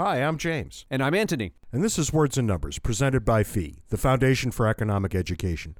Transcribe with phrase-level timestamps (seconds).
[0.00, 0.86] Hi, I'm James.
[0.92, 1.54] And I'm Anthony.
[1.72, 5.74] And this is Words and Numbers, presented by FEE, the Foundation for Economic Education.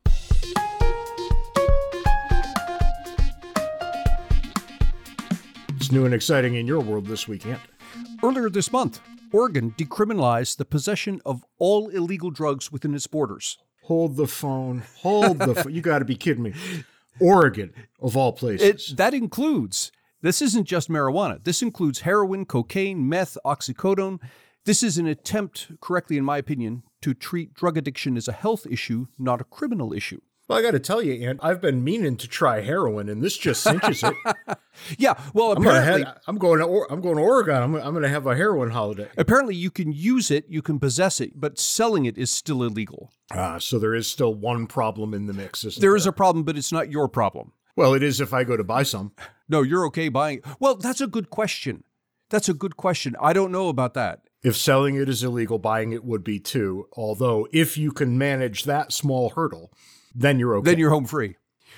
[5.76, 7.60] It's new and exciting in your world this weekend.
[8.20, 8.98] Earlier this month,
[9.30, 13.58] Oregon decriminalized the possession of all illegal drugs within its borders.
[13.84, 14.82] Hold the phone.
[15.02, 15.72] Hold the phone.
[15.72, 16.54] You got to be kidding me.
[17.20, 17.72] Oregon,
[18.02, 18.90] of all places.
[18.90, 21.42] It, that includes, this isn't just marijuana.
[21.44, 24.20] This includes heroin, cocaine, meth, oxycodone.
[24.64, 28.66] This is an attempt, correctly in my opinion, to treat drug addiction as a health
[28.68, 30.20] issue, not a criminal issue.
[30.48, 33.36] Well, I got to tell you, Ant, I've been meaning to try heroin, and this
[33.36, 34.14] just cinches it.
[34.98, 37.62] yeah, well, I'm apparently, head, I'm going to I'm going to Oregon.
[37.62, 39.08] I'm, I'm going to have a heroin holiday.
[39.18, 43.12] Apparently, you can use it, you can possess it, but selling it is still illegal.
[43.30, 45.90] Ah, so there is still one problem in the mix, isn't there?
[45.90, 47.52] There is a problem, but it's not your problem.
[47.78, 49.12] Well, it is if I go to buy some.
[49.48, 50.42] No, you're okay buying.
[50.58, 51.84] Well, that's a good question.
[52.28, 53.14] That's a good question.
[53.20, 54.22] I don't know about that.
[54.42, 56.88] If selling it is illegal, buying it would be too.
[56.94, 59.72] Although, if you can manage that small hurdle,
[60.12, 60.72] then you're okay.
[60.72, 61.36] Then you're home free.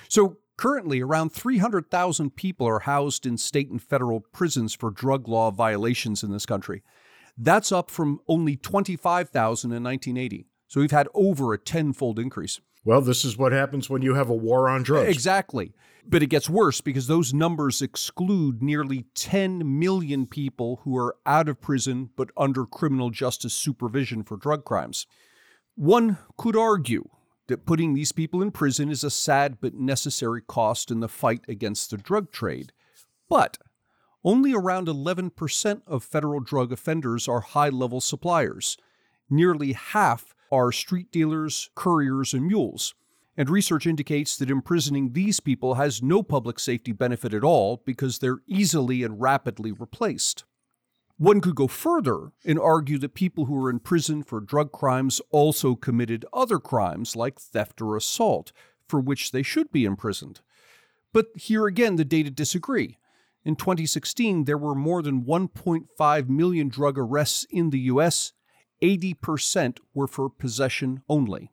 [0.09, 5.51] So currently, around 300,000 people are housed in state and federal prisons for drug law
[5.51, 6.81] violations in this country.
[7.37, 10.47] That's up from only 25,000 in 1980.
[10.67, 12.59] So we've had over a tenfold increase.
[12.83, 15.09] Well, this is what happens when you have a war on drugs.
[15.09, 15.73] Exactly.
[16.05, 21.47] But it gets worse because those numbers exclude nearly 10 million people who are out
[21.47, 25.05] of prison but under criminal justice supervision for drug crimes.
[25.75, 27.07] One could argue
[27.47, 31.43] that putting these people in prison is a sad but necessary cost in the fight
[31.47, 32.71] against the drug trade.
[33.29, 33.57] But
[34.23, 38.77] only around 11% of federal drug offenders are high level suppliers.
[39.29, 42.93] Nearly half are street dealers, couriers, and mules.
[43.37, 48.19] And research indicates that imprisoning these people has no public safety benefit at all because
[48.19, 50.43] they're easily and rapidly replaced.
[51.17, 55.21] One could go further and argue that people who are in prison for drug crimes
[55.29, 58.51] also committed other crimes like theft or assault,
[58.87, 60.41] for which they should be imprisoned.
[61.13, 62.97] But here again, the data disagree.
[63.45, 68.33] In 2016, there were more than 1.5 million drug arrests in the US.
[68.81, 71.51] 80% were for possession only.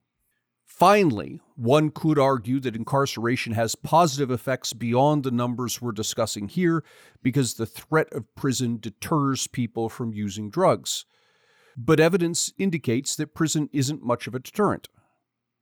[0.79, 6.85] Finally, one could argue that incarceration has positive effects beyond the numbers we're discussing here
[7.21, 11.05] because the threat of prison deters people from using drugs.
[11.77, 14.89] But evidence indicates that prison isn't much of a deterrent.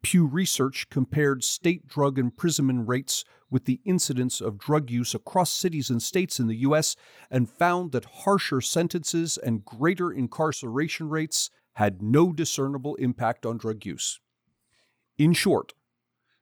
[0.02, 5.88] Pew Research compared state drug imprisonment rates with the incidence of drug use across cities
[5.88, 6.94] and states in the U.S.
[7.30, 13.86] and found that harsher sentences and greater incarceration rates had no discernible impact on drug
[13.86, 14.20] use.
[15.18, 15.72] In short,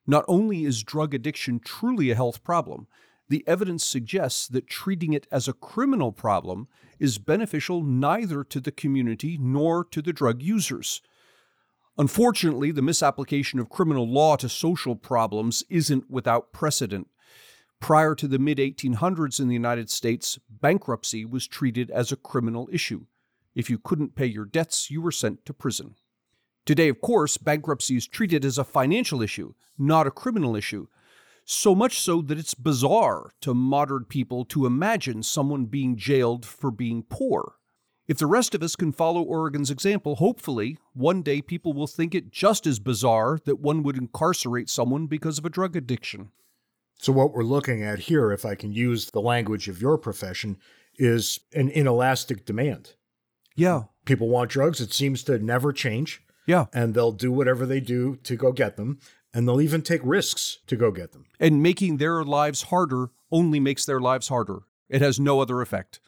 [0.07, 2.87] not only is drug addiction truly a health problem,
[3.29, 6.69] the evidence suggests that treating it as a criminal problem
[6.99, 11.01] is beneficial neither to the community nor to the drug users.
[11.97, 17.09] Unfortunately, the misapplication of criminal law to social problems isn't without precedent.
[17.81, 22.69] Prior to the mid 1800s in the United States, bankruptcy was treated as a criminal
[22.73, 23.07] issue.
[23.55, 25.95] If you couldn't pay your debts, you were sent to prison.
[26.67, 30.87] Today, of course, bankruptcy is treated as a financial issue, not a criminal issue.
[31.45, 36.71] So much so that it's bizarre to modern people to imagine someone being jailed for
[36.71, 37.57] being poor.
[38.07, 42.15] If the rest of us can follow Oregon's example, hopefully, one day people will think
[42.15, 46.31] it just as bizarre that one would incarcerate someone because of a drug addiction.
[46.99, 50.59] So, what we're looking at here, if I can use the language of your profession,
[50.97, 52.95] is an inelastic demand.
[53.57, 53.85] Yeah.
[54.05, 54.81] People want drugs.
[54.81, 56.23] It seems to never change.
[56.47, 56.67] Yeah.
[56.73, 58.99] And they'll do whatever they do to go get them.
[59.33, 61.27] And they'll even take risks to go get them.
[61.41, 64.61] And making their lives harder only makes their lives harder.
[64.89, 65.99] It has no other effect.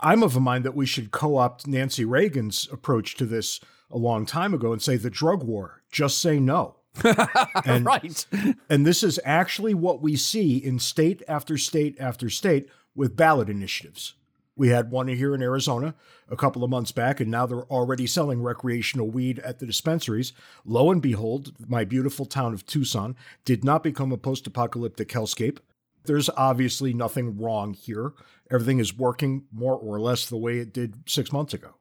[0.00, 3.58] I'm of a mind that we should co opt Nancy Reagan's approach to this
[3.90, 6.76] a long time ago and say the drug war, just say no.
[7.64, 8.26] and, right.
[8.68, 13.48] And this is actually what we see in state after state after state with ballot
[13.48, 14.14] initiatives.
[14.58, 15.94] We had one here in Arizona
[16.28, 20.32] a couple of months back, and now they're already selling recreational weed at the dispensaries.
[20.66, 25.58] Lo and behold, my beautiful town of Tucson did not become a post apocalyptic hellscape.
[26.06, 28.14] There's obviously nothing wrong here.
[28.50, 31.74] Everything is working more or less the way it did six months ago.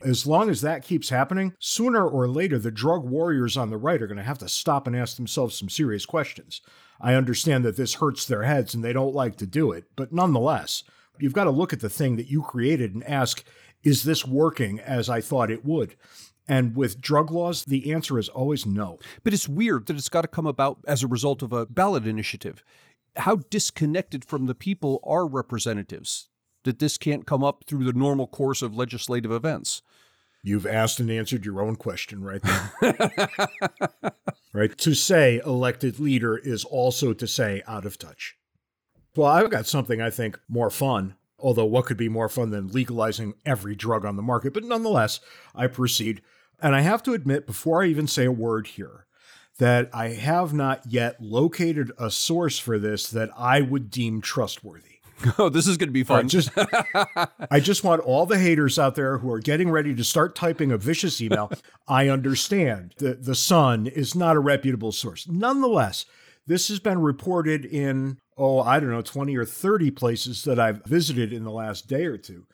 [0.00, 4.00] As long as that keeps happening, sooner or later, the drug warriors on the right
[4.00, 6.60] are going to have to stop and ask themselves some serious questions.
[7.00, 10.12] I understand that this hurts their heads and they don't like to do it, but
[10.12, 10.84] nonetheless,
[11.18, 13.44] You've got to look at the thing that you created and ask,
[13.82, 15.94] is this working as I thought it would?
[16.48, 18.98] And with drug laws, the answer is always no.
[19.22, 22.06] But it's weird that it's got to come about as a result of a ballot
[22.06, 22.64] initiative.
[23.16, 26.28] How disconnected from the people are representatives?
[26.64, 29.82] that this can't come up through the normal course of legislative events?
[30.44, 33.28] You've asked and answered your own question right there.
[34.52, 34.76] right?
[34.78, 38.36] To say elected leader is also to say out of touch.
[39.14, 42.68] Well, I've got something I think more fun, although what could be more fun than
[42.68, 44.54] legalizing every drug on the market?
[44.54, 45.20] But nonetheless,
[45.54, 46.22] I proceed.
[46.60, 49.06] And I have to admit, before I even say a word here,
[49.58, 54.88] that I have not yet located a source for this that I would deem trustworthy.
[55.38, 56.24] Oh, this is going to be fun.
[56.24, 56.50] I just,
[57.50, 60.72] I just want all the haters out there who are getting ready to start typing
[60.72, 61.52] a vicious email.
[61.86, 65.28] I understand that the Sun is not a reputable source.
[65.28, 66.06] Nonetheless,
[66.46, 70.84] this has been reported in, oh, I don't know, 20 or 30 places that I've
[70.84, 72.46] visited in the last day or two.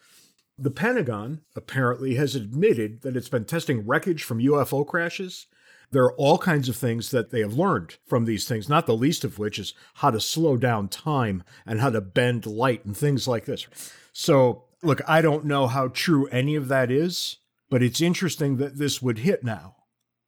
[0.59, 5.47] The Pentagon apparently has admitted that it's been testing wreckage from UFO crashes
[5.91, 8.97] there are all kinds of things that they have learned from these things, not the
[8.97, 12.97] least of which is how to slow down time and how to bend light and
[12.97, 13.67] things like this.
[14.13, 17.39] So, look, I don't know how true any of that is,
[17.71, 19.77] but it's interesting that this would hit now.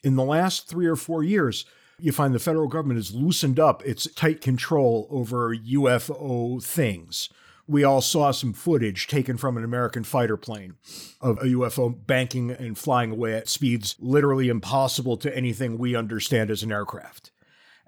[0.02, 1.67] In the last three or four years,
[2.02, 7.29] you find the federal government has loosened up its tight control over UFO things
[7.70, 10.75] we all saw some footage taken from an American fighter plane
[11.20, 16.50] of a UFO banking and flying away at speeds literally impossible to anything we understand
[16.50, 17.31] as an aircraft.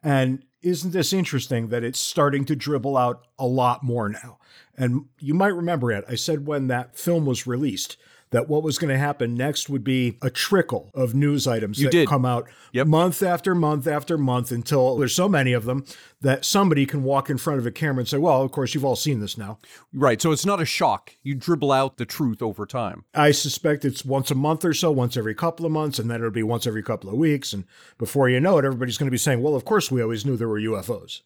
[0.00, 4.38] And isn't this interesting that it's starting to dribble out a lot more now?
[4.76, 6.04] And you might remember it.
[6.08, 7.96] I said when that film was released
[8.32, 11.86] that what was going to happen next would be a trickle of news items you
[11.86, 12.08] that did.
[12.08, 12.86] come out yep.
[12.86, 15.84] month after month after month until there's so many of them
[16.20, 18.84] that somebody can walk in front of a camera and say, well, of course, you've
[18.84, 19.58] all seen this now.
[19.92, 20.20] Right.
[20.20, 21.16] So it's not a shock.
[21.22, 23.04] You dribble out the truth over time.
[23.14, 26.20] I suspect it's once a month or so, once every couple of months, and then
[26.20, 27.52] it'll be once every couple of weeks.
[27.52, 27.64] And
[27.98, 30.36] before you know it, everybody's going to be saying, well, of course, we always knew
[30.36, 31.20] there were UFOs.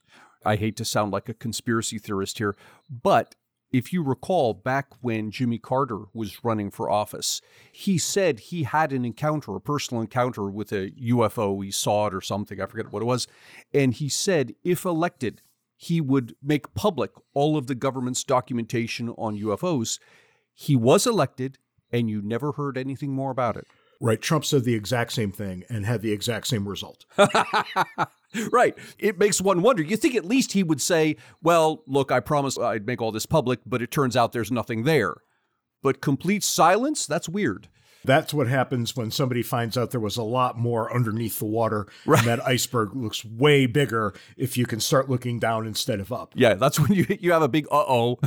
[0.44, 2.56] I hate to sound like a conspiracy theorist here,
[2.88, 3.34] but
[3.72, 7.40] if you recall, back when Jimmy Carter was running for office,
[7.72, 11.64] he said he had an encounter, a personal encounter with a UFO.
[11.64, 13.26] He saw it or something, I forget what it was.
[13.74, 15.42] And he said if elected,
[15.76, 19.98] he would make public all of the government's documentation on UFOs.
[20.54, 21.58] He was elected,
[21.92, 23.66] and you never heard anything more about it.
[24.00, 24.20] Right.
[24.20, 27.04] Trump said the exact same thing and had the exact same result.
[28.50, 28.76] right.
[28.98, 29.82] It makes one wonder.
[29.82, 33.26] You think at least he would say, well, look, I promised I'd make all this
[33.26, 35.16] public, but it turns out there's nothing there.
[35.82, 37.06] But complete silence?
[37.06, 37.68] That's weird.
[38.06, 41.86] That's what happens when somebody finds out there was a lot more underneath the water.
[42.06, 42.20] Right.
[42.20, 46.32] And that iceberg looks way bigger if you can start looking down instead of up.
[46.36, 48.18] Yeah, that's when you you have a big uh oh.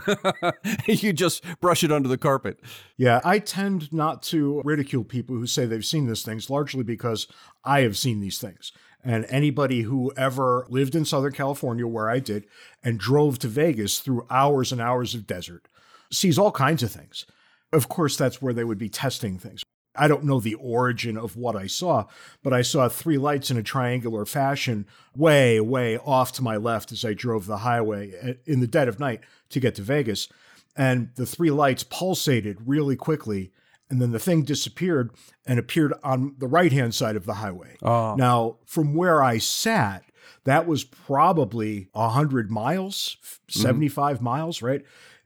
[0.85, 2.59] you just brush it under the carpet.
[2.97, 7.27] Yeah, I tend not to ridicule people who say they've seen these things, largely because
[7.63, 8.73] I have seen these things.
[9.03, 12.45] And anybody who ever lived in Southern California, where I did,
[12.83, 15.67] and drove to Vegas through hours and hours of desert,
[16.11, 17.25] sees all kinds of things.
[17.71, 19.63] Of course, that's where they would be testing things.
[19.95, 22.05] I don't know the origin of what I saw,
[22.43, 24.85] but I saw three lights in a triangular fashion
[25.15, 28.87] way, way off to my left as I drove the highway eh, in the dead
[28.87, 30.29] of night to get to Vegas.
[30.75, 33.51] And the three lights pulsated really quickly
[33.89, 35.12] and then the thing disappeared
[35.45, 37.77] and appeared on the right hand side of the highway.
[37.81, 38.15] Oh.
[38.15, 40.03] Now, from where I sat,
[40.44, 43.62] that was probably 100 miles, mm-hmm.
[43.62, 44.25] 75 mm-hmm.
[44.25, 44.83] miles, right?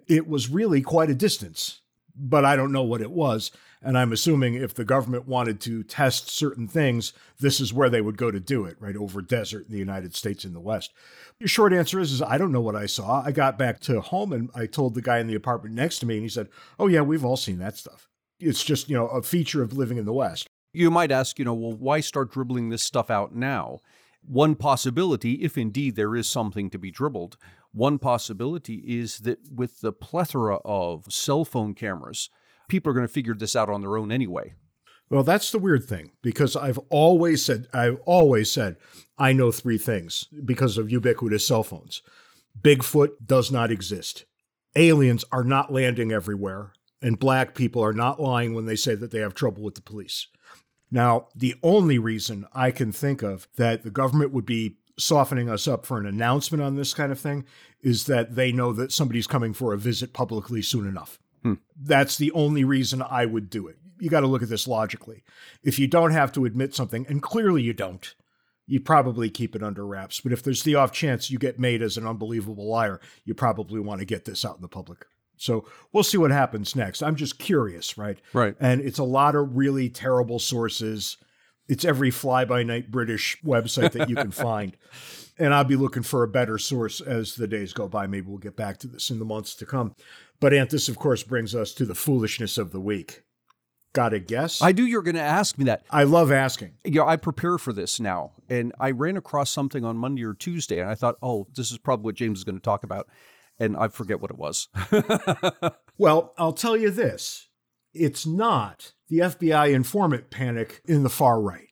[0.08, 1.82] It was really quite a distance,
[2.16, 3.52] but I don't know what it was.
[3.86, 7.12] And I'm assuming if the government wanted to test certain things,
[7.42, 8.96] this is where they would go to do it, right?
[8.96, 10.94] Over desert in the United States in the West.
[11.38, 13.22] Your short answer is, is I don't know what I saw.
[13.26, 16.06] I got back to home and I told the guy in the apartment next to
[16.06, 16.48] me, and he said,
[16.80, 18.08] Oh, yeah, we've all seen that stuff
[18.44, 20.48] it's just, you know, a feature of living in the West.
[20.74, 23.80] You might ask, you know, well, why start dribbling this stuff out now?
[24.26, 27.38] One possibility, if indeed there is something to be dribbled,
[27.72, 32.30] one possibility is that with the plethora of cell phone cameras,
[32.70, 34.54] people are going to figure this out on their own anyway.
[35.10, 38.78] Well, that's the weird thing because I've always said, I've always said,
[39.18, 42.02] I know three things because of ubiquitous cell phones.
[42.60, 44.26] Bigfoot does not exist.
[44.76, 46.74] Aliens are not landing everywhere
[47.04, 49.82] and black people are not lying when they say that they have trouble with the
[49.82, 50.28] police.
[50.90, 55.68] Now, the only reason I can think of that the government would be softening us
[55.68, 57.46] up for an announcement on this kind of thing
[57.82, 61.20] is that they know that somebody's coming for a visit publicly soon enough.
[61.42, 61.56] Hmm.
[61.76, 63.78] That's the only reason I would do it.
[64.00, 65.24] You got to look at this logically.
[65.62, 68.14] If you don't have to admit something, and clearly you don't,
[68.66, 70.22] you probably keep it under wraps.
[70.22, 73.80] But if there's the off chance you get made as an unbelievable liar, you probably
[73.80, 75.06] want to get this out in the public.
[75.44, 77.04] So we'll see what happens next.
[77.04, 78.18] I'm just curious, right?
[78.32, 78.56] Right.
[78.62, 81.18] And it's a lot of really terrible sources.
[81.68, 84.78] It's every fly by night British website that you can find.
[85.38, 88.08] And I'll be looking for a better source as the days go by.
[88.08, 89.96] Maybe we'll get back to this in the months to come.
[90.40, 93.24] But, Ant, this, of course, brings us to the foolishness of the week.
[93.92, 94.62] Got a guess?
[94.62, 95.84] I knew you were going to ask me that.
[95.92, 96.72] I love asking.
[96.86, 100.34] You know, I prepare for this now, and I ran across something on Monday or
[100.34, 103.08] Tuesday, and I thought, oh, this is probably what James is going to talk about.
[103.60, 104.68] And I forget what it was.
[105.98, 107.48] well, I'll tell you this
[107.94, 111.70] it's not the FBI informant panic in the far right.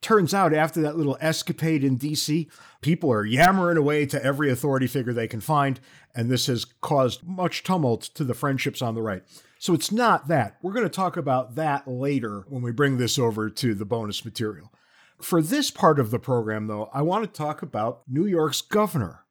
[0.00, 2.48] Turns out, after that little escapade in DC,
[2.82, 5.80] people are yammering away to every authority figure they can find,
[6.14, 9.24] and this has caused much tumult to the friendships on the right.
[9.58, 10.56] So it's not that.
[10.62, 14.24] We're going to talk about that later when we bring this over to the bonus
[14.24, 14.72] material.
[15.20, 19.24] For this part of the program, though, I want to talk about New York's governor,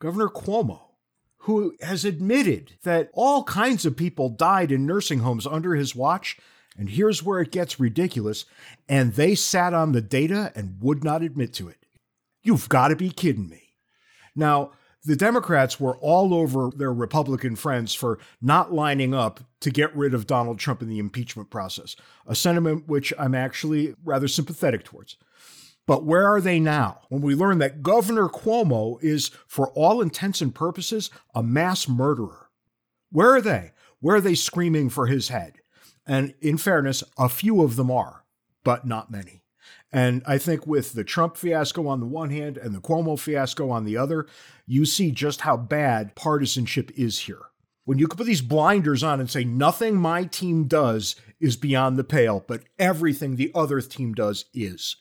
[0.00, 0.80] Governor Cuomo,
[1.44, 6.38] who has admitted that all kinds of people died in nursing homes under his watch.
[6.78, 8.46] And here's where it gets ridiculous.
[8.88, 11.76] And they sat on the data and would not admit to it.
[12.42, 13.74] You've got to be kidding me.
[14.34, 14.72] Now,
[15.04, 20.14] the Democrats were all over their Republican friends for not lining up to get rid
[20.14, 21.94] of Donald Trump in the impeachment process,
[22.26, 25.18] a sentiment which I'm actually rather sympathetic towards.
[25.86, 30.40] But where are they now when we learn that Governor Cuomo is, for all intents
[30.40, 32.48] and purposes, a mass murderer?
[33.10, 33.72] Where are they?
[34.00, 35.54] Where are they screaming for his head?
[36.06, 38.24] And in fairness, a few of them are,
[38.62, 39.42] but not many.
[39.92, 43.70] And I think with the Trump fiasco on the one hand and the Cuomo fiasco
[43.70, 44.26] on the other,
[44.66, 47.42] you see just how bad partisanship is here.
[47.84, 51.96] When you can put these blinders on and say nothing my team does is beyond
[51.96, 54.96] the pale, but everything the other team does is,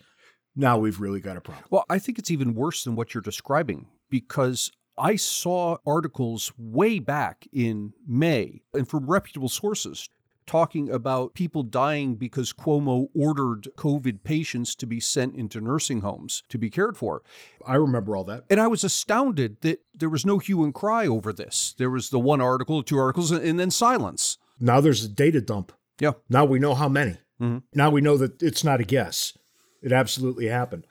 [0.55, 1.65] now we've really got a problem.
[1.69, 6.99] Well, I think it's even worse than what you're describing because I saw articles way
[6.99, 10.09] back in May and from reputable sources
[10.45, 16.43] talking about people dying because Cuomo ordered COVID patients to be sent into nursing homes
[16.49, 17.23] to be cared for.
[17.65, 18.43] I remember all that.
[18.49, 21.73] And I was astounded that there was no hue and cry over this.
[21.77, 24.37] There was the one article, two articles, and then silence.
[24.59, 25.71] Now there's a data dump.
[25.99, 26.13] Yeah.
[26.29, 27.17] Now we know how many.
[27.41, 27.59] Mm-hmm.
[27.73, 29.37] Now we know that it's not a guess.
[29.83, 30.87] It absolutely happened.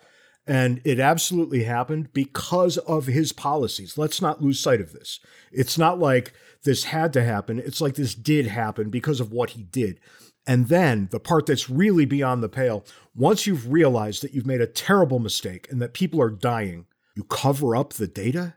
[0.46, 3.96] And it absolutely happened because of his policies.
[3.96, 5.20] Let's not lose sight of this.
[5.52, 6.32] It's not like
[6.64, 7.58] this had to happen.
[7.58, 10.00] It's like this did happen because of what he did.
[10.46, 12.84] And then the part that's really beyond the pale
[13.14, 17.22] once you've realized that you've made a terrible mistake and that people are dying, you
[17.24, 18.54] cover up the data.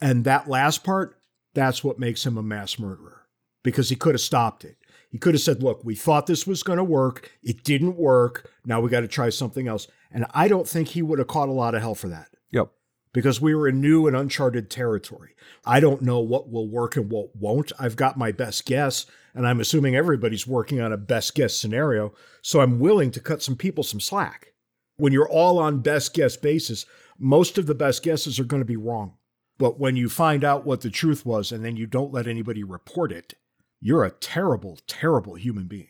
[0.00, 1.16] And that last part,
[1.54, 3.26] that's what makes him a mass murderer
[3.62, 4.76] because he could have stopped it.
[5.12, 7.30] He could have said, Look, we thought this was going to work.
[7.42, 8.50] It didn't work.
[8.64, 9.86] Now we got to try something else.
[10.10, 12.30] And I don't think he would have caught a lot of hell for that.
[12.50, 12.70] Yep.
[13.12, 15.34] Because we were in new and uncharted territory.
[15.66, 17.72] I don't know what will work and what won't.
[17.78, 19.04] I've got my best guess,
[19.34, 22.14] and I'm assuming everybody's working on a best guess scenario.
[22.40, 24.54] So I'm willing to cut some people some slack.
[24.96, 26.86] When you're all on best guess basis,
[27.18, 29.18] most of the best guesses are going to be wrong.
[29.58, 32.64] But when you find out what the truth was and then you don't let anybody
[32.64, 33.34] report it,
[33.82, 35.88] you're a terrible, terrible human being.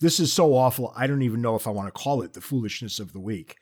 [0.00, 2.40] This is so awful, I don't even know if I want to call it the
[2.40, 3.56] foolishness of the week.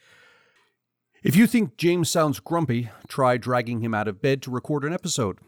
[1.22, 4.94] If you think James sounds grumpy, try dragging him out of bed to record an
[4.94, 5.38] episode.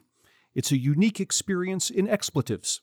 [0.55, 2.83] It's a unique experience in expletives.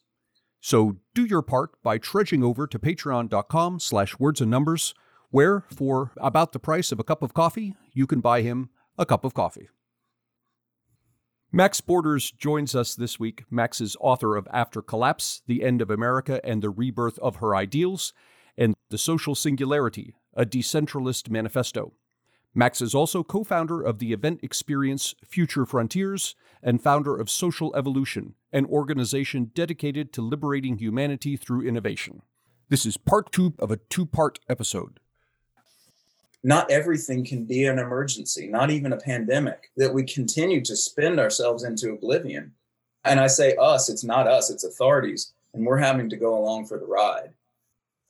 [0.60, 4.96] So do your part by trudging over to patreon.com slash words and numbers,
[5.30, 9.06] where, for about the price of a cup of coffee, you can buy him a
[9.06, 9.70] cup of coffee.
[11.58, 13.44] Max Borders joins us this week.
[13.50, 17.56] Max is author of After Collapse, The End of America and the Rebirth of Her
[17.56, 18.14] Ideals,
[18.56, 21.94] and The Social Singularity, a Decentralist Manifesto.
[22.54, 27.76] Max is also co founder of the event experience Future Frontiers and founder of Social
[27.76, 32.22] Evolution, an organization dedicated to liberating humanity through innovation.
[32.70, 35.00] This is part two of a two part episode
[36.44, 41.20] not everything can be an emergency, not even a pandemic, that we continue to spend
[41.20, 42.54] ourselves into oblivion.
[43.04, 45.34] And I say us, it's not us, it's authorities.
[45.54, 47.34] And we're having to go along for the ride.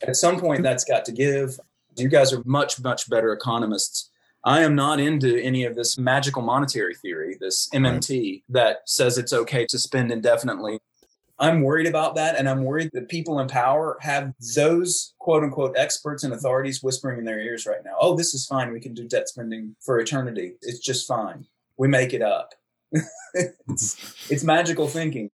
[0.05, 1.59] At some point, that's got to give.
[1.95, 4.09] You guys are much, much better economists.
[4.43, 9.33] I am not into any of this magical monetary theory, this MMT that says it's
[9.33, 10.79] okay to spend indefinitely.
[11.39, 12.35] I'm worried about that.
[12.35, 17.19] And I'm worried that people in power have those quote unquote experts and authorities whispering
[17.19, 17.95] in their ears right now.
[17.99, 18.73] Oh, this is fine.
[18.73, 20.53] We can do debt spending for eternity.
[20.61, 21.45] It's just fine.
[21.77, 22.53] We make it up.
[23.33, 25.29] it's, it's magical thinking.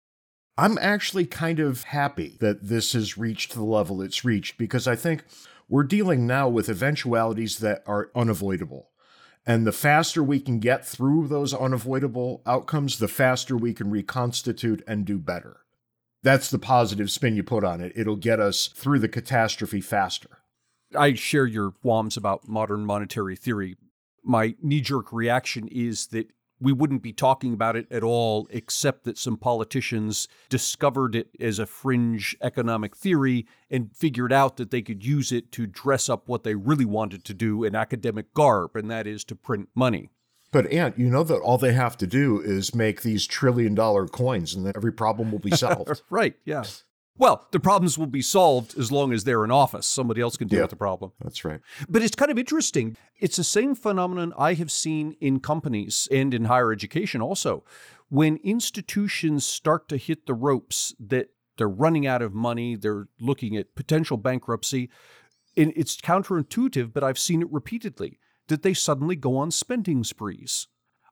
[0.58, 4.96] I'm actually kind of happy that this has reached the level it's reached because I
[4.96, 5.24] think
[5.70, 8.90] we're dealing now with eventualities that are unavoidable.
[9.46, 14.84] And the faster we can get through those unavoidable outcomes, the faster we can reconstitute
[14.86, 15.62] and do better.
[16.24, 17.94] That's the positive spin you put on it.
[17.96, 20.40] It'll get us through the catastrophe faster.
[20.96, 23.78] I share your qualms about modern monetary theory.
[24.24, 29.04] My knee jerk reaction is that we wouldn't be talking about it at all, except
[29.06, 34.84] that some politicians discovered it as a fringe economic theory and figured out that they
[34.84, 38.76] could use it to dress up what they really wanted to do in academic garb,
[38.76, 40.12] and that is to print money.
[40.52, 44.08] But, Ant, you know that all they have to do is make these trillion dollar
[44.08, 46.02] coins and then every problem will be solved.
[46.10, 46.64] right, yeah.
[47.18, 49.86] Well, the problems will be solved as long as they're in office.
[49.86, 50.64] Somebody else can deal Yeah.
[50.64, 51.12] with the problem.
[51.22, 51.60] That's right.
[51.88, 52.98] But it's kind of interesting.
[53.20, 57.64] It's the same phenomenon I have seen in companies and in higher education also.
[58.10, 63.56] When institutions start to hit the ropes that they're running out of money, they're looking
[63.56, 64.90] at potential bankruptcy,
[65.56, 68.20] and it's counterintuitive, but I've seen it repeatedly
[68.52, 70.68] that they suddenly go on spending sprees.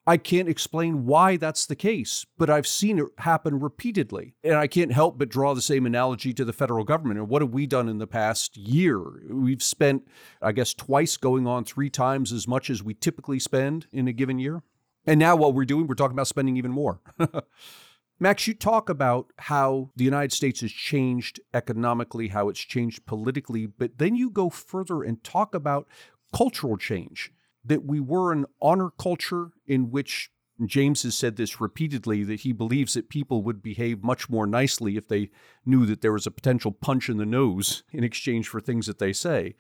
[0.06, 4.34] I can't explain why that's the case, but I've seen it happen repeatedly.
[4.44, 7.20] And I can't help but draw the same analogy to the federal government.
[7.20, 9.02] And what have we done in the past year?
[9.30, 10.08] We've spent,
[10.42, 14.14] I guess, twice going on three times as much as we typically spend in a
[14.14, 14.64] given year.
[15.06, 17.02] And now what we're doing, we're talking about spending even more.
[18.20, 23.66] Max, you talk about how the United States has changed economically, how it's changed politically,
[23.66, 25.88] but then you go further and talk about
[26.34, 27.32] cultural change
[27.64, 30.32] that we were an honor culture in which
[30.66, 34.98] James has said this repeatedly that he believes that people would behave much more nicely
[34.98, 35.30] if they
[35.66, 39.00] knew that there was a potential punch in the nose in exchange for things that
[39.00, 39.56] they say.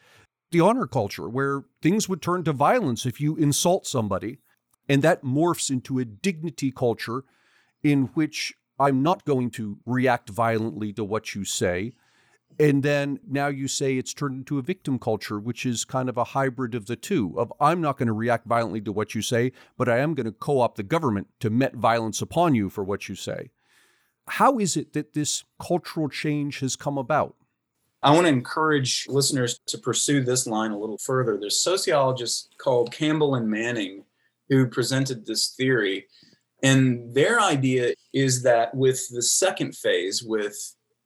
[0.51, 4.39] The honor culture, where things would turn to violence if you insult somebody,
[4.89, 7.23] and that morphs into a dignity culture
[7.83, 11.93] in which I'm not going to react violently to what you say.
[12.59, 16.17] And then now you say it's turned into a victim culture, which is kind of
[16.17, 19.21] a hybrid of the two of I'm not going to react violently to what you
[19.21, 22.83] say, but I am going to co-opt the government to met violence upon you for
[22.83, 23.51] what you say.
[24.27, 27.35] How is it that this cultural change has come about?
[28.03, 31.37] I want to encourage listeners to pursue this line a little further.
[31.39, 34.03] There's sociologists called Campbell and Manning
[34.49, 36.07] who presented this theory.
[36.61, 40.57] And their idea is that with the second phase, with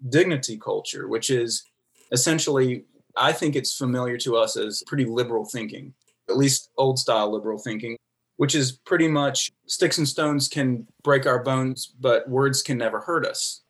[0.10, 1.64] dignity culture, which is
[2.12, 5.94] essentially, I think it's familiar to us as pretty liberal thinking,
[6.30, 7.98] at least old style liberal thinking,
[8.38, 13.00] which is pretty much sticks and stones can break our bones, but words can never
[13.00, 13.64] hurt us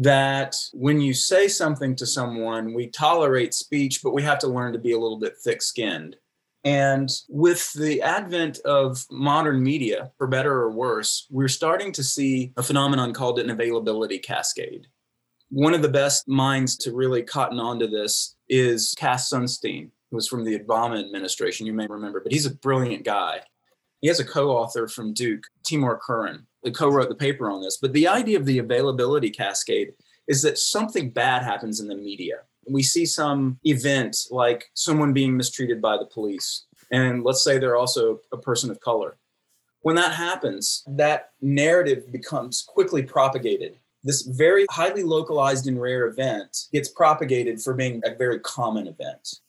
[0.00, 4.72] that when you say something to someone, we tolerate speech, but we have to learn
[4.72, 6.16] to be a little bit thick skinned.
[6.64, 12.52] And with the advent of modern media, for better or worse, we're starting to see
[12.56, 14.86] a phenomenon called an availability cascade.
[15.50, 20.28] One of the best minds to really cotton onto this is Cass Sunstein, who was
[20.28, 23.40] from the Obama administration, you may remember, but he's a brilliant guy.
[24.00, 27.62] He has a co author from Duke, Timur Kuran, who co wrote the paper on
[27.62, 27.78] this.
[27.82, 29.92] But the idea of the availability cascade
[30.28, 32.42] is that something bad happens in the media.
[32.68, 37.74] We see some event like someone being mistreated by the police, and let's say they're
[37.74, 39.16] also a person of color.
[39.82, 43.78] When that happens, that narrative becomes quickly propagated.
[44.02, 49.40] This very highly localized and rare event gets propagated for being a very common event.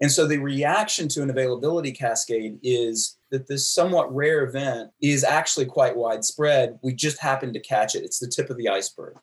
[0.00, 5.24] And so the reaction to an availability cascade is that this somewhat rare event is
[5.24, 6.78] actually quite widespread.
[6.82, 8.04] We just happen to catch it.
[8.04, 9.16] It's the tip of the iceberg.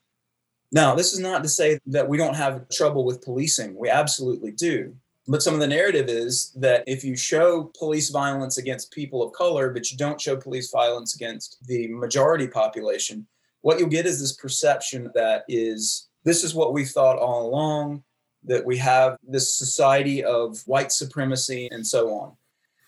[0.71, 3.77] Now, this is not to say that we don't have trouble with policing.
[3.77, 4.95] We absolutely do.
[5.27, 9.31] But some of the narrative is that if you show police violence against people of
[9.33, 13.27] color, but you don't show police violence against the majority population,
[13.63, 18.03] what you'll get is this perception that is this is what we thought all along
[18.43, 22.33] that we have this society of white supremacy and so on.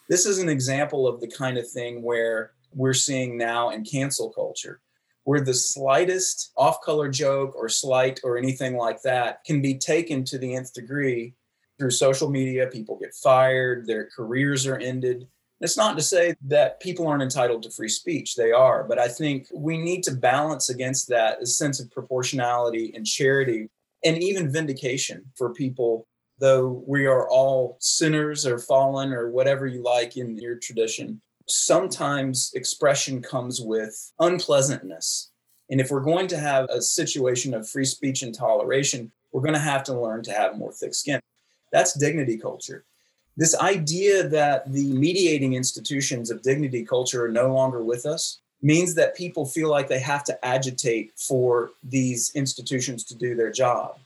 [0.10, 4.30] This is an example of the kind of thing where we're seeing now in cancel
[4.32, 4.82] culture,
[5.24, 10.26] where the slightest off color joke or slight or anything like that can be taken
[10.26, 11.34] to the nth degree
[11.80, 12.68] through social media.
[12.68, 15.26] People get fired, their careers are ended.
[15.62, 19.08] It's not to say that people aren't entitled to free speech, they are, but I
[19.08, 23.70] think we need to balance against that a sense of proportionality and charity
[24.04, 26.08] and even vindication for people,
[26.40, 31.22] though we are all sinners or fallen or whatever you like in your tradition.
[31.48, 35.32] Sometimes expression comes with unpleasantness.
[35.70, 39.54] And if we're going to have a situation of free speech and toleration, we're going
[39.54, 41.20] to have to learn to have more thick skin.
[41.72, 42.86] That's dignity culture.
[43.38, 48.96] This idea that the mediating institutions of dignity culture are no longer with us means
[48.96, 53.98] that people feel like they have to agitate for these institutions to do their job.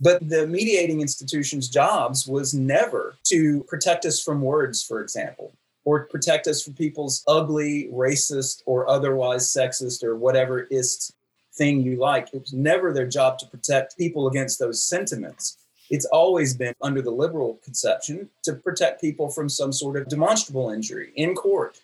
[0.00, 5.52] But the mediating institutions' jobs was never to protect us from words, for example,
[5.84, 11.12] or protect us from people's ugly, racist, or otherwise sexist or whatever ist
[11.52, 12.32] thing you like.
[12.32, 15.58] It was never their job to protect people against those sentiments.
[15.90, 20.70] It's always been under the liberal conception to protect people from some sort of demonstrable
[20.70, 21.80] injury in court.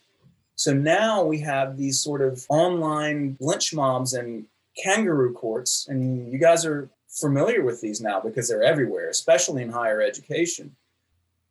[0.55, 4.47] So now we have these sort of online lynch mobs and
[4.83, 9.71] kangaroo courts, and you guys are familiar with these now because they're everywhere, especially in
[9.71, 10.75] higher education.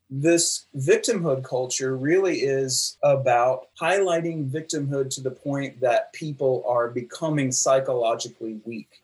[0.10, 7.52] This victimhood culture really is about highlighting victimhood to the point that people are becoming
[7.52, 9.02] psychologically weak.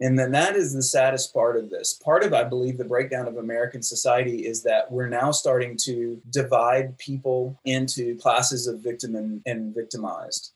[0.00, 1.92] And then that is the saddest part of this.
[1.92, 6.20] Part of, I believe, the breakdown of American society is that we're now starting to
[6.30, 10.52] divide people into classes of victim and, and victimized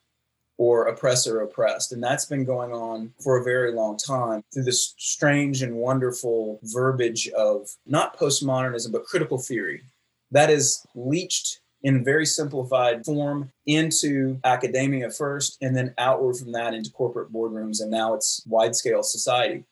[0.56, 1.92] or oppressor oppressed.
[1.92, 6.60] And that's been going on for a very long time through this strange and wonderful
[6.62, 9.82] verbiage of not postmodernism, but critical theory
[10.30, 16.74] that is leached in very simplified form into academia first, and then outward from that
[16.74, 17.82] into corporate boardrooms.
[17.82, 19.64] And now it's wide scale society.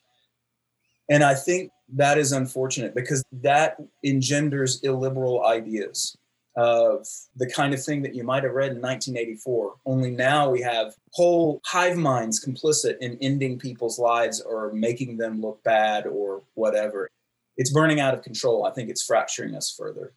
[1.09, 6.15] And I think that is unfortunate because that engenders illiberal ideas
[6.55, 9.73] of the kind of thing that you might have read in 1984.
[9.87, 15.41] Only now we have whole hive minds complicit in ending people's lives or making them
[15.41, 17.09] look bad or whatever.
[17.57, 18.65] It's burning out of control.
[18.65, 20.13] I think it's fracturing us further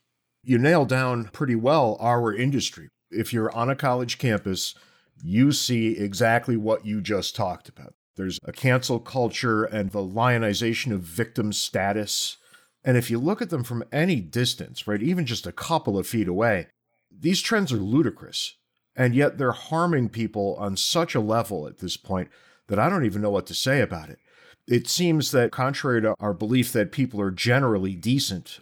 [0.47, 2.89] you nail down pretty well our industry.
[3.11, 4.77] If you're on a college campus,
[5.23, 7.95] you see exactly what you just talked about.
[8.15, 12.37] There's a cancel culture and the lionization of victim status.
[12.85, 16.07] And if you look at them from any distance, right, even just a couple of
[16.07, 16.69] feet away,
[17.11, 18.55] these trends are ludicrous.
[18.95, 22.29] And yet they're harming people on such a level at this point
[22.69, 24.21] that I don't even know what to say about it.
[24.69, 28.61] It seems that, contrary to our belief that people are generally decent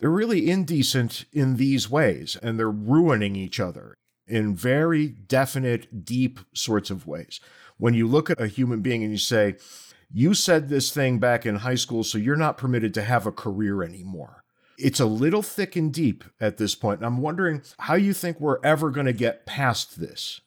[0.00, 3.94] they're really indecent in these ways, and they're ruining each other
[4.26, 7.40] in very definite, deep sorts of ways.
[7.78, 9.56] When you look at a human being and you say,
[10.12, 13.32] You said this thing back in high school, so you're not permitted to have a
[13.32, 14.44] career anymore.
[14.78, 17.00] It's a little thick and deep at this point.
[17.00, 20.40] And I'm wondering how you think we're ever going to get past this.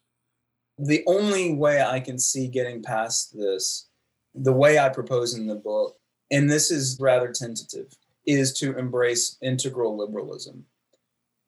[0.77, 3.89] The only way I can see getting past this,
[4.33, 5.97] the way I propose in the book,
[6.31, 7.93] and this is rather tentative,
[8.25, 10.65] is to embrace integral liberalism.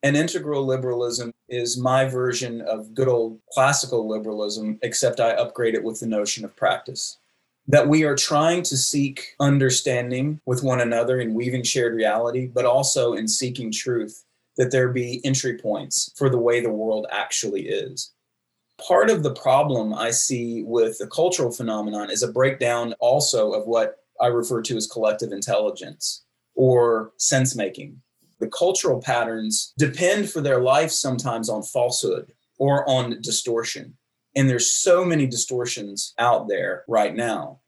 [0.03, 5.83] And integral liberalism is my version of good old classical liberalism, except I upgrade it
[5.83, 7.17] with the notion of practice.
[7.67, 12.65] That we are trying to seek understanding with one another in weaving shared reality, but
[12.65, 14.25] also in seeking truth,
[14.57, 18.11] that there be entry points for the way the world actually is.
[18.85, 23.65] Part of the problem I see with the cultural phenomenon is a breakdown also of
[23.67, 26.22] what I refer to as collective intelligence
[26.55, 28.01] or sense making.
[28.39, 33.97] The cultural patterns depend for their life sometimes on falsehood or on distortion.
[34.35, 37.59] And there's so many distortions out there right now.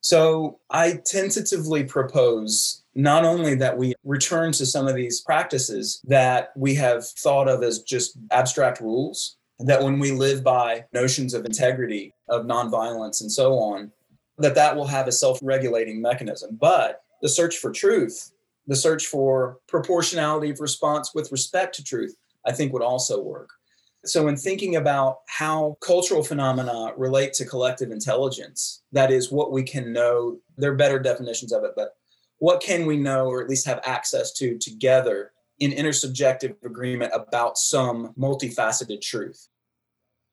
[0.00, 6.52] So I tentatively propose not only that we return to some of these practices that
[6.56, 11.44] we have thought of as just abstract rules, that when we live by notions of
[11.44, 13.90] integrity, of nonviolence, and so on,
[14.38, 16.56] that that will have a self-regulating mechanism.
[16.60, 18.32] But the search for truth,
[18.66, 23.50] the search for proportionality of response with respect to truth, I think would also work.
[24.04, 29.64] So, in thinking about how cultural phenomena relate to collective intelligence, that is what we
[29.64, 31.96] can know, there are better definitions of it, but
[32.38, 37.58] what can we know or at least have access to together in intersubjective agreement about
[37.58, 39.48] some multifaceted truth?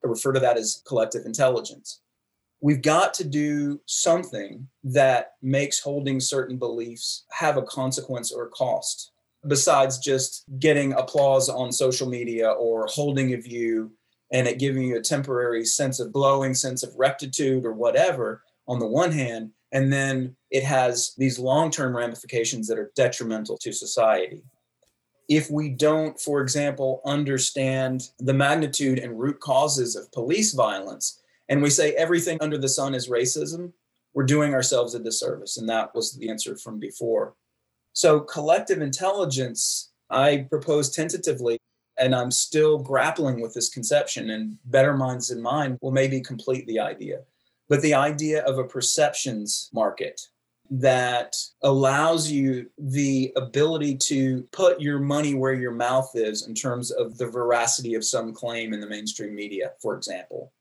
[0.03, 2.02] I refer to that as collective intelligence
[2.63, 8.49] we've got to do something that makes holding certain beliefs have a consequence or a
[8.51, 9.11] cost
[9.49, 13.91] besides just getting applause on social media or holding a view
[14.31, 18.79] and it giving you a temporary sense of glowing sense of rectitude or whatever on
[18.79, 24.41] the one hand and then it has these long-term ramifications that are detrimental to society.
[25.27, 31.19] If we don't for example understand the magnitude and root causes of police violence
[31.49, 33.73] and we say everything under the sun is racism,
[34.13, 35.57] we're doing ourselves a disservice.
[35.57, 37.35] And that was the answer from before.
[37.93, 41.59] So, collective intelligence, I propose tentatively,
[41.97, 46.65] and I'm still grappling with this conception, and better minds than mine will maybe complete
[46.65, 47.19] the idea.
[47.69, 50.21] But the idea of a perceptions market
[50.71, 56.89] that allows you the ability to put your money where your mouth is in terms
[56.89, 60.51] of the veracity of some claim in the mainstream media, for example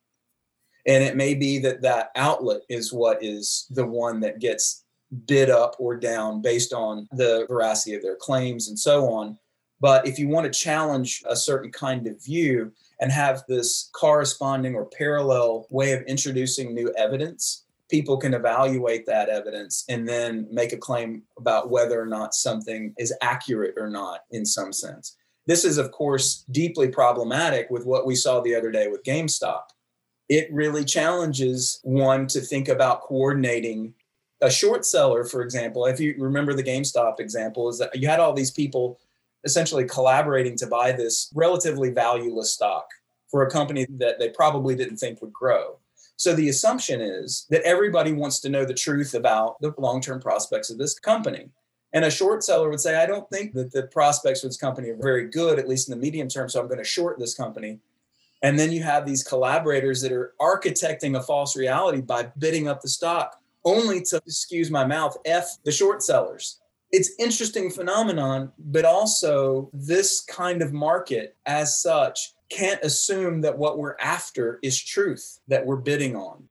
[0.86, 4.84] and it may be that that outlet is what is the one that gets
[5.26, 9.38] bid up or down based on the veracity of their claims and so on
[9.80, 14.74] but if you want to challenge a certain kind of view and have this corresponding
[14.74, 20.72] or parallel way of introducing new evidence people can evaluate that evidence and then make
[20.72, 25.16] a claim about whether or not something is accurate or not in some sense
[25.46, 29.62] This is, of course, deeply problematic with what we saw the other day with GameStop.
[30.32, 33.92] It really challenges one to think about coordinating
[34.40, 35.84] a short seller, for example.
[35.84, 38.98] If you remember the GameStop example, is that you had all these people
[39.44, 42.86] essentially collaborating to buy this relatively valueless stock
[43.30, 45.76] for a company that they probably didn't think would grow.
[46.16, 50.18] So the assumption is that everybody wants to know the truth about the long term
[50.18, 51.50] prospects of this company.
[51.92, 54.88] And a short seller would say, I don't think that the prospects for this company
[54.88, 56.48] are very good, at least in the medium term.
[56.48, 57.80] So I'm going to short this company.
[58.42, 62.80] And then you have these collaborators that are architecting a false reality by bidding up
[62.80, 66.58] the stock, only to, excuse my mouth, F the short sellers.
[66.90, 73.78] It's interesting phenomenon, but also this kind of market as such can't assume that what
[73.78, 76.44] we're after is truth that we're bidding on.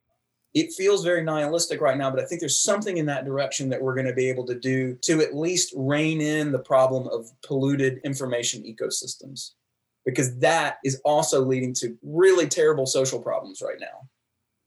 [0.53, 3.81] It feels very nihilistic right now, but I think there's something in that direction that
[3.81, 7.31] we're going to be able to do to at least rein in the problem of
[7.43, 9.51] polluted information ecosystems,
[10.05, 14.07] because that is also leading to really terrible social problems right now.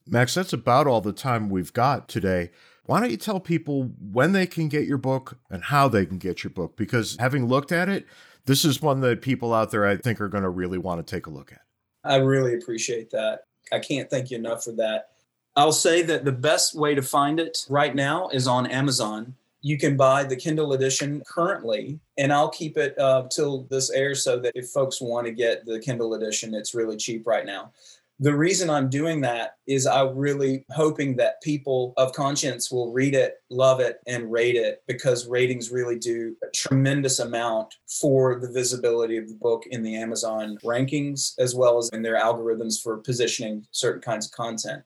[0.06, 2.50] Max, that's about all the time we've got today.
[2.86, 6.18] Why don't you tell people when they can get your book and how they can
[6.18, 6.76] get your book?
[6.76, 8.06] Because having looked at it,
[8.44, 11.10] this is one that people out there I think are going to really want to
[11.10, 11.62] take a look at.
[12.04, 13.44] I really appreciate that.
[13.72, 15.08] I can't thank you enough for that.
[15.56, 19.34] I'll say that the best way to find it right now is on Amazon.
[19.64, 24.22] You can buy the Kindle edition currently, and I'll keep it uh, till this airs
[24.22, 27.72] so that if folks want to get the Kindle edition, it's really cheap right now
[28.20, 33.14] the reason I'm doing that is I'm really hoping that people of conscience will read
[33.14, 38.50] it, love it, and rate it because ratings really do a tremendous amount for the
[38.50, 42.98] visibility of the book in the Amazon rankings as well as in their algorithms for
[42.98, 44.83] positioning certain kinds of content.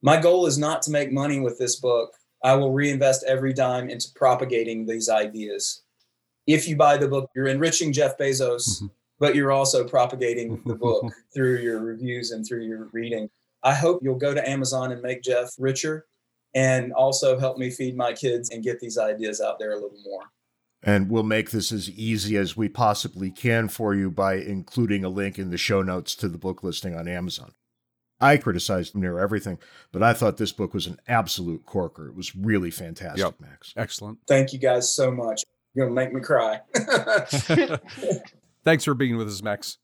[0.00, 2.14] My goal is not to make money with this book.
[2.42, 5.82] I will reinvest every dime into propagating these ideas.
[6.46, 8.68] If you buy the book, you're enriching Jeff Bezos.
[8.68, 8.86] Mm-hmm
[9.18, 13.28] but you're also propagating the book through your reviews and through your reading.
[13.62, 16.06] I hope you'll go to Amazon and make Jeff richer
[16.54, 19.98] and also help me feed my kids and get these ideas out there a little
[20.04, 20.22] more.
[20.82, 25.08] And we'll make this as easy as we possibly can for you by including a
[25.08, 27.52] link in the show notes to the book listing on Amazon.
[28.20, 29.58] I criticized near everything,
[29.92, 32.08] but I thought this book was an absolute corker.
[32.08, 33.34] It was really fantastic, yep.
[33.40, 33.72] Max.
[33.76, 34.18] Excellent.
[34.26, 35.44] Thank you guys so much.
[35.74, 36.60] You're going to make me cry.
[38.64, 39.78] Thanks for being with us, Max.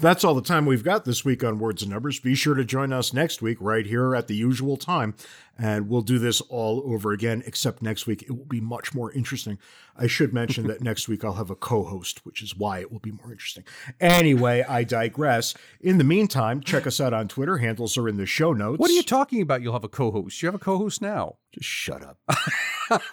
[0.00, 2.20] That's all the time we've got this week on Words and Numbers.
[2.20, 5.16] Be sure to join us next week right here at the usual time,
[5.58, 9.10] and we'll do this all over again, except next week it will be much more
[9.10, 9.58] interesting.
[9.96, 12.92] I should mention that next week I'll have a co host, which is why it
[12.92, 13.64] will be more interesting.
[14.00, 15.54] Anyway, I digress.
[15.80, 17.58] In the meantime, check us out on Twitter.
[17.58, 18.78] Handles are in the show notes.
[18.78, 19.62] What are you talking about?
[19.62, 20.40] You'll have a co host.
[20.40, 21.38] You have a co host now.
[21.50, 22.18] Just shut up.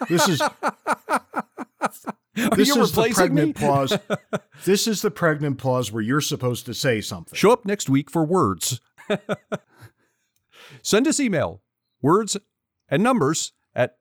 [0.08, 0.40] this is.
[2.52, 3.66] Are this is the pregnant me?
[3.66, 3.98] pause.
[4.64, 7.36] This is the pregnant pause where you're supposed to say something.
[7.36, 8.80] Show up next week for words.
[10.82, 11.62] Send us email,
[12.00, 12.36] words
[12.88, 13.98] and numbers at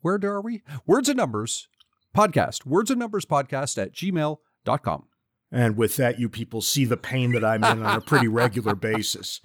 [0.00, 0.62] where are we?
[0.86, 1.68] Words and numbers
[2.16, 5.04] podcast, words and numbers podcast at gmail.com.
[5.50, 8.74] And with that, you people see the pain that I'm in on a pretty regular
[8.74, 9.40] basis.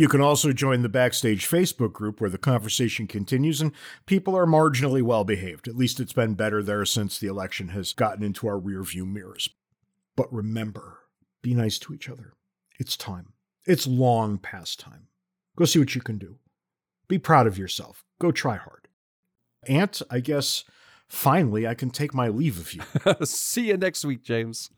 [0.00, 3.70] You can also join the Backstage Facebook group where the conversation continues and
[4.06, 5.68] people are marginally well behaved.
[5.68, 9.50] At least it's been better there since the election has gotten into our rearview mirrors.
[10.16, 11.00] But remember,
[11.42, 12.32] be nice to each other.
[12.78, 13.34] It's time.
[13.66, 15.08] It's long past time.
[15.54, 16.38] Go see what you can do.
[17.06, 18.02] Be proud of yourself.
[18.18, 18.88] Go try hard.
[19.68, 20.64] Ant, I guess
[21.08, 22.80] finally I can take my leave of you.
[23.26, 24.70] see you next week, James.